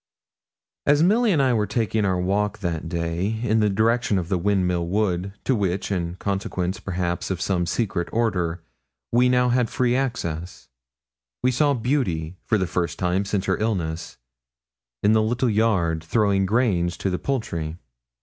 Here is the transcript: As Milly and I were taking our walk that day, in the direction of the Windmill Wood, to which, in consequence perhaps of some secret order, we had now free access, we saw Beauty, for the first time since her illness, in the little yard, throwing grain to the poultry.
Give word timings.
As 0.87 1.03
Milly 1.03 1.31
and 1.31 1.43
I 1.43 1.53
were 1.53 1.67
taking 1.67 2.05
our 2.05 2.19
walk 2.19 2.57
that 2.61 2.89
day, 2.89 3.39
in 3.43 3.59
the 3.59 3.69
direction 3.69 4.17
of 4.17 4.29
the 4.29 4.37
Windmill 4.39 4.87
Wood, 4.87 5.33
to 5.43 5.53
which, 5.53 5.91
in 5.91 6.15
consequence 6.15 6.79
perhaps 6.79 7.29
of 7.29 7.39
some 7.39 7.67
secret 7.67 8.09
order, 8.11 8.63
we 9.11 9.25
had 9.25 9.31
now 9.31 9.63
free 9.65 9.95
access, 9.95 10.69
we 11.43 11.51
saw 11.51 11.75
Beauty, 11.75 12.35
for 12.43 12.57
the 12.57 12.65
first 12.65 12.97
time 12.97 13.25
since 13.25 13.45
her 13.45 13.57
illness, 13.59 14.17
in 15.03 15.13
the 15.13 15.21
little 15.21 15.51
yard, 15.51 16.03
throwing 16.03 16.47
grain 16.47 16.89
to 16.89 17.11
the 17.11 17.19
poultry. 17.19 17.77